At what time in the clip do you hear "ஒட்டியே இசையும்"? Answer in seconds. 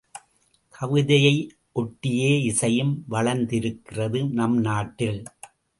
1.75-3.03